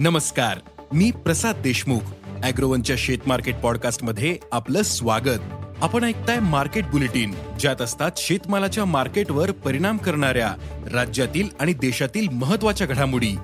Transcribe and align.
नमस्कार 0.00 0.58
मी 0.92 1.10
प्रसाद 1.10 1.56
देशमुख 1.56 2.00
अॅग्रोवनच्या 2.44 2.96
शेत 2.98 3.18
मार्केट 3.26 3.56
पॉडकास्टमध्ये 3.56 4.38
आपलं 4.52 4.82
स्वागत. 4.82 5.38
आपण 5.82 6.04
ऐकताय 6.04 6.38
मार्केट 6.38 6.86
बुलेटिन 6.86 7.34
ज्यात 7.60 7.82
असतात 7.82 8.10
शेतमालाच्या 8.16 8.84
मार्केटवर 8.84 9.50
परिणाम 9.50 9.96
करणाऱ्या 9.96 10.54
राज्यातील 10.92 11.48
आणि 11.60 11.72
देशातील 11.72 12.28
महत्त्वाच्या 12.28 12.86
घडामोडी. 12.86 13.36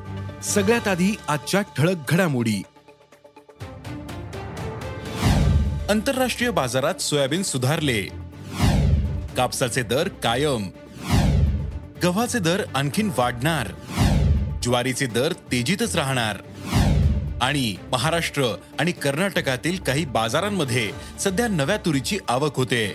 सगळ्यात 0.42 0.88
आधी 0.88 1.16
आजच्या 1.28 1.60
ठळक 1.60 1.96
घडामोडी. 2.08 2.62
आंतरराष्ट्रीय 5.90 6.50
बाजारात 6.50 6.94
सोयाबीन 6.94 7.42
सुधारले. 7.42 8.02
कापसाचे 9.36 9.82
दर 9.82 10.08
कायम. 10.08 10.68
गव्हाचे 12.02 12.38
दर 12.38 12.62
आणखीन 12.74 13.10
वाढणार. 13.18 13.66
ज्वारीचे 14.66 15.06
दर 15.06 15.32
तेजीतच 15.32 15.96
राहणार. 15.96 16.36
आणि 17.40 17.76
महाराष्ट्र 17.92 18.44
आणि 18.80 18.92
कर्नाटकातील 18.92 19.78
काही 19.78 20.04
बाजारांमध्ये 20.04 20.90
सध्या 21.20 21.48
नव्या 21.48 21.76
तुरीची 21.76 22.18
आवक 22.28 22.56
होते. 22.56 22.94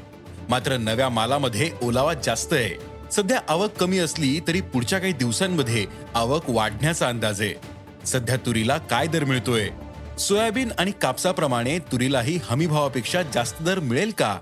मात्र 0.49 0.77
नव्या 0.77 1.09
मालामध्ये 1.09 1.72
ओलावा 1.83 2.14
जास्त 2.14 2.53
आहे. 2.53 2.75
सध्या 3.11 3.39
आवक 3.47 3.72
कमी 3.72 3.99
असली 3.99 4.39
तरी 4.47 4.61
पुढच्या 4.61 4.99
काही 4.99 5.14
दिवसांमध्ये 5.14 5.86
आवक 6.16 6.44
वाढण्याचा 6.47 7.08
अंदाज 7.08 7.42
आहे. 7.42 7.53
सध्या 8.05 8.36
तुरीला 8.36 8.77
काय 8.77 9.08
दर 9.08 9.23
मिळतोय? 9.23 9.69
सोयाबीन 10.19 10.69
आणि 10.77 10.92
कापसाप्रमाणे 11.02 11.80
तुरीलाही 11.80 12.39
हमीभावापेक्षा 12.44 13.22
जास्त 13.22 13.61
दर 13.61 13.80
मिळेल 13.80 14.11
का? 14.17 14.38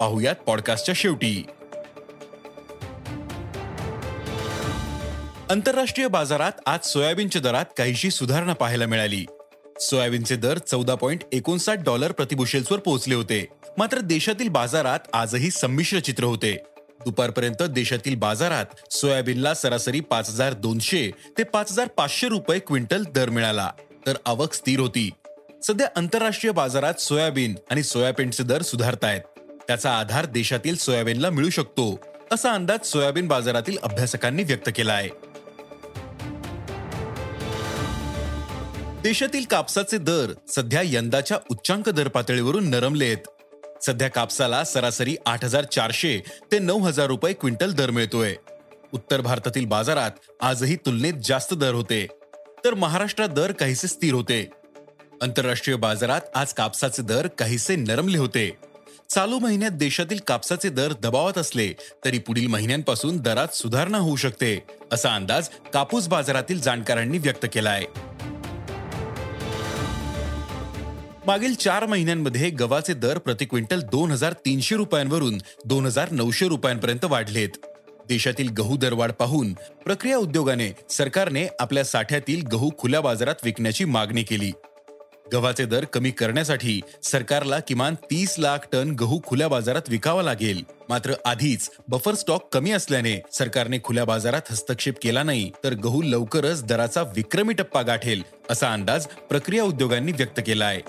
पाहुयात 0.00 0.34
पॉडकास्टच्या 0.34 0.94
शेवटी. 0.98 1.46
आंतरराष्ट्रीय 5.50 6.08
बाजारात 6.08 6.52
आज 6.66 6.80
सोयाबीनच्या 6.84 7.40
दरात 7.42 7.64
काहीशी 7.78 8.10
सुधारणा 8.10 8.52
पाहायला 8.52 8.86
मिळाली. 8.86 9.24
सोयाबीनचे 9.80 10.36
दर 10.36 10.58
चौदा 10.58 10.94
पॉईंट 10.94 11.20
एकोणसाठ 11.32 11.78
डॉलर 11.78 12.12
प्रतिबुशेल्सवर 12.12 12.78
पोहोचले 12.78 13.14
होते. 13.14 13.46
मात्र 13.78 13.98
देशातील 13.98 14.48
बाजारात 14.48 14.98
आजही 15.12 15.50
संमिश्र 15.50 15.98
चित्र 15.98 16.24
होते. 16.24 16.56
दुपारपर्यंत 17.04 17.62
देशातील 17.62 18.14
बाजारात 18.14 18.92
सोयाबीनला 18.92 19.54
सरासरी 19.54 20.00
पाच 20.00 20.30
हजार 20.30 20.52
दोनशे 20.52 21.10
ते 21.38 21.42
पाच 21.42 21.72
हजार 21.72 21.86
पाचशे 21.86 22.28
रुपये 22.28 22.58
क्विंटल 22.58 23.04
दर 23.14 23.30
मिळाला. 23.30 23.70
तर 24.06 24.16
आवक 24.26 24.52
स्थिर 24.52 24.80
होती. 24.80 25.10
सध्या 25.66 25.88
आंतरराष्ट्रीय 25.96 26.52
बाजारात 26.52 27.00
सोयाबीन 27.00 27.54
आणि 27.70 27.82
सोयाबीनचे 27.82 28.42
दर 28.42 28.62
सुधारतायत. 28.62 29.20
त्याचा 29.68 29.90
आधार 29.90 30.26
देशातील 30.26 30.76
सोयाबीनला 30.76 31.30
मिळू 31.30 31.50
शकतो 31.50 32.00
असा 32.32 32.52
अंदाज 32.52 32.86
सोयाबीन 32.86 33.28
बाजारातील 33.28 33.76
अभ्यासकांनी 33.82 34.42
व्यक्त 34.42 34.70
केला 34.76 34.92
आहे 34.92 35.08
देशातील 39.02 39.44
कापसाचे 39.50 39.98
दर 39.98 40.32
सध्या 40.48 40.80
यंदाच्या 40.84 41.36
उच्चांक 41.50 41.88
दर 41.88 42.08
पातळीवरून 42.08 42.68
नरमलेत. 42.70 43.28
सध्या 43.82 44.08
कापसाला 44.08 44.62
सरासरी 44.64 45.14
आठ 45.26 45.44
हजार 45.44 45.64
चारशे 45.64 46.18
ते 46.52 46.58
नऊ 46.58 46.78
हजार 46.78 47.06
रुपये 47.06 47.32
क्विंटल 47.32 47.72
दर 47.72 47.90
मिळतोय. 47.90 48.34
उत्तर 48.92 49.20
भारतातील 49.20 49.64
बाजारात 49.66 50.10
आजही 50.40 50.76
तुलनेत 50.76 51.22
जास्त 51.24 51.54
दर 51.54 51.74
होते. 51.74 52.06
तर 52.64 52.74
महाराष्ट्रात 52.74 53.28
दर 53.28 53.52
काहीसे 53.52 53.88
स्थिर 53.88 54.14
होते. 54.14 54.42
आंतरराष्ट्रीय 55.22 55.76
बाजारात 55.76 56.20
आज 56.34 56.52
कापसाचे 56.52 57.02
दर 57.02 57.26
काहीसे 57.38 57.76
नरमले 57.76 58.18
होते. 58.18 58.50
चालू 59.10 59.38
महिन्यात 59.38 59.70
देशातील 59.70 60.18
कापसाचे 60.26 60.68
दर 60.68 60.92
दबावात 60.92 61.38
असले 61.38 61.72
तरी 62.04 62.18
पुढील 62.18 62.46
महिन्यांपासून 62.46 63.16
दरात 63.18 63.54
सुधारणा 63.54 63.98
होऊ 63.98 64.16
शकते 64.16 64.58
असा 64.92 65.14
अंदाज 65.14 65.48
कापूस 65.72 66.08
बाजारातील 66.08 66.60
जाणकारांनी 66.60 67.18
व्यक्त 67.18 67.46
केला 67.52 67.70
आहे 67.70 67.86
मागील 71.26 71.54
चार 71.54 71.84
महिन्यांमध्ये 71.86 72.48
गव्हाचे 72.50 72.94
दर 72.94 73.18
प्रति 73.18 73.44
क्विंटल 73.44 73.80
दोन 73.92 74.10
हजार 74.10 74.32
तीनशे 74.44 74.76
रुपयांवरून 74.76 75.38
दोन 75.64 75.86
हजार 75.86 76.10
नऊशे 76.10 76.48
रुपयांपर्यंत 76.48 77.04
वाढलेत. 77.04 77.48
देशातील 78.08 78.48
गहू 78.58 78.76
दरवाढ 78.76 79.10
पाहून 79.12 79.52
प्रक्रिया 79.84 80.16
उद्योगाने 80.18 80.70
सरकारने 80.90 81.46
आपल्या 81.60 81.84
साठ्यातील 81.84 82.42
गहू 82.52 82.70
खुल्या 82.78 83.00
बाजारात 83.00 83.44
विकण्याची 83.44 83.84
मागणी 83.84 84.22
केली. 84.22 84.50
गव्हाचे 85.32 85.64
दर 85.64 85.84
कमी 85.84 86.10
करण्यासाठी 86.10 86.80
सरकारला 87.02 87.58
किमान 87.68 87.94
तीस 88.10 88.34
लाख 88.38 88.66
टन 88.72 88.90
गहू 89.00 89.18
खुल्या 89.26 89.48
बाजारात 89.48 89.88
विकावा 89.88 90.22
लागेल. 90.22 90.62
मात्र 90.88 91.14
आधीच 91.24 91.68
बफर 91.88 92.14
स्टॉक 92.14 92.48
कमी 92.52 92.70
असल्याने 92.72 93.16
सरकारने 93.32 93.78
खुल्या 93.84 94.04
बाजारात 94.04 94.50
हस्तक्षेप 94.50 94.94
केला 95.02 95.22
नाही 95.22 95.50
तर 95.64 95.74
गहू 95.84 96.02
लवकरच 96.02 96.64
दराचा 96.64 97.02
विक्रमी 97.16 97.54
टप्पा 97.54 97.82
गाठेल 97.82 98.22
असा 98.50 98.72
अंदाज 98.72 99.06
प्रक्रिया 99.28 99.64
उद्योगांनी 99.64 100.12
व्यक्त 100.12 100.40
केला 100.46 100.64
आहे 100.64 100.80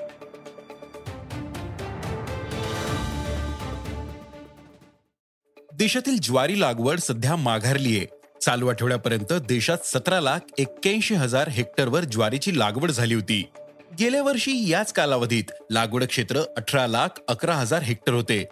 देशातील 5.81 6.17
ज्वारी 6.19 6.59
लागवड 6.61 6.99
सध्या 6.99 7.35
माघारली 7.35 7.97
आहे 7.97 8.07
चालू 8.41 8.67
आठवड्यापर्यंत 8.67 9.33
देशात 9.33 9.77
सतरा 9.83 10.21
लाख 10.21 10.39
एक्क्याऐंशी 10.57 11.13
हजार 11.13 11.49
हेक्टरवर 11.49 12.03
ज्वारीची 12.03 12.59
लागवड 12.59 12.91
झाली 12.91 13.13
होती. 13.13 13.51
गेल्या 13.99 14.23
वर्षी 14.23 14.69
याच 14.69 14.93
कालावधीत 14.93 15.43
लागवड 15.71 16.03
क्षेत्र 16.03 16.41
अठरा 16.57 16.87
लाख 16.87 17.07
अकरा 17.27 17.53
हजार 17.53 17.81
हेक्टर 17.81 18.13
होते. 18.13 18.45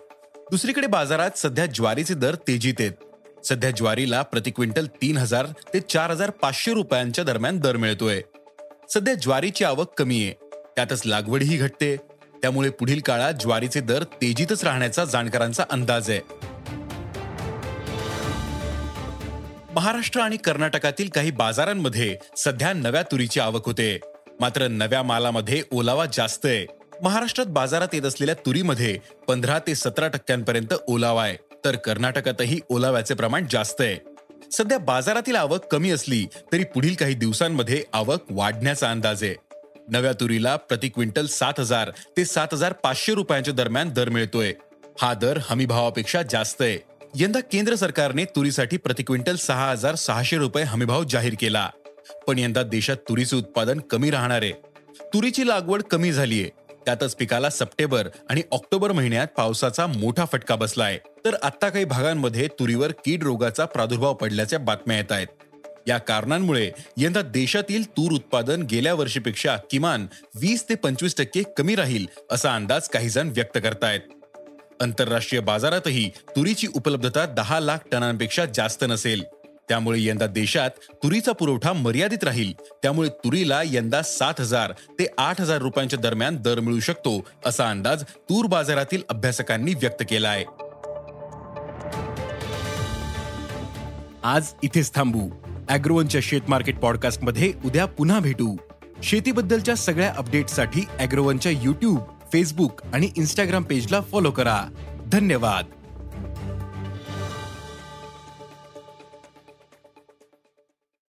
दुसरीकडे 0.51 0.88
बाजारात 0.88 1.31
सध्या 1.35 1.66
ज्वारीचे 1.66 2.13
दर 2.13 2.35
तेजीत 2.35 2.73
आहेत. 2.79 2.91
सध्या 3.46 3.72
ज्वारीला 3.72 4.22
प्रति 4.22 4.51
क्विंटल 4.51 4.85
तीन 4.85 5.17
हजार 5.17 5.47
ते 5.73 5.79
चार 5.79 6.11
हजार 6.11 6.29
पाचशे 6.29 6.73
रुपयांच्या 6.73 7.23
दरम्यान 7.23 7.59
दर 7.59 7.78
मिळतोय. 7.78 8.22
सध्या 8.94 9.13
ज्वारीची 9.13 9.63
आवक 9.63 9.94
कमी 9.97 10.23
आहे. 10.23 10.34
त्यातच 10.75 11.01
लागवडही 11.06 11.57
घटते. 11.57 11.97
त्यामुळे 12.41 12.69
पुढील 12.69 13.00
काळात 13.00 13.34
ज्वारीचे 13.34 13.79
दर 13.79 14.03
तेजीतच 14.03 14.63
राहण्याचा 14.63 15.06
जाणकारांचा 15.06 15.63
अंदाज 15.69 16.09
आहे. 16.09 16.48
महाराष्ट्र 19.75 20.19
आणि 20.19 20.38
कर्नाटकातील 20.38 21.09
काही 21.09 21.31
बाजारांमध्ये 21.31 22.18
सध्या 22.38 22.74
नव्या 22.74 23.02
तुरीची 23.02 23.40
आवक 23.40 23.66
होते. 23.66 24.00
मात्र 24.40 24.68
नव्या 24.68 25.03
मालामध्ये 25.03 25.63
ओलावा 25.72 26.06
जास्त 26.13 26.46
आहे. 26.46 26.66
महाराष्ट्रात 27.02 27.47
बाजारात 27.47 27.88
येत 27.94 28.02
असलेल्या 28.02 28.35
तुरीमध्ये 28.46 29.00
पंधरा 29.28 29.59
ते 29.59 29.75
सतरा 29.75 30.08
टक्क्यांपर्यंत 30.08 30.74
ओलावा 30.88 31.24
आहे. 31.24 31.38
तर 31.66 31.75
कर्नाटकातही 31.75 32.59
ओलाव्याचे 32.69 33.13
प्रमाण 33.13 33.46
जास्त 33.52 33.81
आहे. 33.81 33.97
सध्या 34.52 34.78
बाजारातील 34.78 35.35
आवक 35.35 35.66
कमी 35.66 35.91
असली 35.91 36.25
तरी 36.52 36.63
पुढील 36.63 36.96
काही 36.96 37.13
दिवसांमध्ये 37.13 37.84
आवक 37.94 38.22
वाढण्याचा 38.29 38.91
अंदाज 38.91 39.24
आहे. 39.24 39.35
नव्या 39.90 40.12
तुरीला 40.12 40.56
प्रति 40.56 40.90
क्विंटल 40.90 41.25
सात 41.25 41.59
हजार 41.59 41.91
ते 42.18 42.25
सात 42.25 42.47
हजार 42.53 42.74
पाचशे 42.74 43.13
रुपयांच्या 43.13 43.53
दरम्यान 43.53 43.90
दर 43.90 44.09
मिळतोय. 44.09 44.53
हा 45.02 45.13
दर 45.13 45.40
हमीभावापेक्षा 45.44 46.22
जास्त 46.22 46.62
आहे. 46.62 46.88
यंदा 47.16 47.40
केंद्र 47.40 47.75
सरकारने 47.75 48.25
तुरीसाठी 48.25 48.78
प्रति 48.78 49.03
क्विंटल 49.03 49.35
सहा 49.35 49.72
हजार 49.72 49.96
सहाशे 49.96 50.38
रुपये 50.38 50.64
हमीभाव 50.64 51.03
जाहीर 51.03 51.34
केला. 51.40 51.70
पण 52.28 52.40
यंदा 52.40 52.64
देशात 52.64 52.96
तुरीचे 52.96 53.35
उत्पादन 53.35 53.79
कमी 53.79 54.11
राहणार 54.11 54.41
आहे. 54.41 54.52
तुरीची 55.14 55.47
लागवड 55.47 55.82
कमी 55.82 56.11
झालीये. 56.11 56.50
त्यातच 56.85 57.16
पिकाला 57.16 57.50
सप्टेंबर 57.50 58.08
आणि 58.29 58.41
ऑक्टोबर 58.52 58.91
महिन्यात 58.91 59.28
पावसाचा 59.28 59.88
मोठा 59.88 60.26
फटका 60.26 60.56
बसलाय. 60.56 61.00
तर 61.26 61.35
आता 61.44 61.70
काही 61.70 61.85
भागांमध्ये 61.85 62.47
तुरीवर 62.47 62.91
कीड 62.91 63.23
रोगाचा 63.23 63.66
प्रादुर्भाव 63.66 64.14
पडल्याच्या 64.14 64.59
बातम्या 64.59 64.97
येत 64.97 65.12
आहेत. 65.12 65.28
या 65.88 65.97
कारणांमुळे 65.97 66.72
यंदा 66.97 67.22
देशातील 67.22 67.90
तूर 67.90 68.12
उत्पादन 68.12 68.62
गेल्या 68.62 68.94
वर्षीपेक्षा 68.94 69.58
किमान 69.72 70.08
वीस 70.35 70.66
ते 70.70 70.76
पंचवीस 70.76 71.16
टक्के 71.17 71.44
कमी 71.58 71.76
राहील 71.76 72.08
असा 72.32 72.55
अंदाज 72.55 72.88
काही 72.90 73.09
जण 73.09 73.29
व्यक्त 73.29 73.58
करतायत. 73.58 74.00
आंतरराष्ट्रीय 74.81 75.41
बाजारातही 75.41 76.09
तुरीची 76.35 76.67
उपलब्धता 76.76 77.26
दहा 77.26 77.59
लाख 77.59 77.78
टनांपेक्षा 77.91 78.46
जास्त 78.55 78.84
नसेल. 78.90 79.23
त्यामुळे 79.70 80.02
यंदा 80.02 80.28
देशात 80.28 80.70
तुरीचा 81.03 81.31
पुरवठा 81.31 81.73
मर्यादित 81.73 82.23
राहील. 82.23 82.53
त्यामुळे 82.84 83.09
तुरीला 83.09 83.61
यंदा 83.66 84.02
सात 84.02 84.40
हजार 84.40 84.72
ते 84.99 85.05
आठ 85.17 85.41
हजार 85.41 85.58
रुपयांच्या 85.58 85.99
दरम्यान 85.99 86.37
दर 86.37 86.59
मिळू 86.59 86.79
शकतो 86.79 87.20
असा 87.46 87.70
अंदाज 87.70 88.03
तूर 88.03 88.46
बाजारातील 88.46 89.02
अभ्यासकांनी 89.09 89.73
व्यक्त 89.73 90.03
केला 90.09 90.29
आहे 90.29 90.46
आज 94.23 94.53
इथेच 94.64 94.93
थांबू. 94.96 95.29
अॅग्रोवनच्या 95.70 96.22
शेत 96.23 96.49
मार्केट 96.49 96.79
पॉडकास्टमध्ये 96.79 97.53
उद्या 97.66 97.85
पुन्हा 97.85 98.20
भेटू. 98.20 98.55
शेतीबद्दलच्या 99.03 99.76
सगळ्या 99.76 100.14
अपडेटसाठी 100.17 100.81
अॅग्रोवनच्या 100.99 101.52
युट्यूब 101.52 101.99
फेसबुक 102.34 102.81
आणि 102.93 103.09
इन्स्टाग्राम 103.17 103.64
पेजला 103.64 104.02
फॉलो 104.02 104.31
करा. 104.31 104.66
धन्यवाद. 105.08 105.66